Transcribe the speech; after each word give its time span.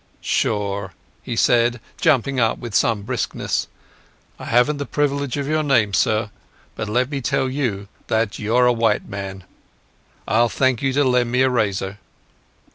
"Sure," 0.19 0.93
he 1.21 1.35
said, 1.35 1.79
jumping 1.99 2.39
up 2.39 2.57
with 2.57 2.73
some 2.73 3.03
briskness. 3.03 3.67
"I 4.39 4.45
haven't 4.45 4.77
the 4.77 4.87
privilege 4.87 5.37
of 5.37 5.47
your 5.47 5.61
name, 5.61 5.93
sir, 5.93 6.31
but 6.73 6.89
let 6.89 7.11
me 7.11 7.21
tell 7.21 7.47
you 7.47 7.87
that 8.07 8.39
you're 8.39 8.65
a 8.65 8.73
white 8.73 9.07
man. 9.07 9.43
I'll 10.27 10.49
thank 10.49 10.81
you 10.81 10.91
to 10.93 11.03
lend 11.03 11.31
me 11.31 11.43
a 11.43 11.51
razor." 11.51 11.99